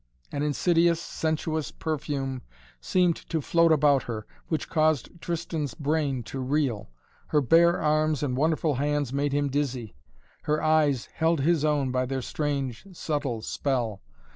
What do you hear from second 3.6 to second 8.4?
about her, which caused Tristan's brain to reel. Her bare arms and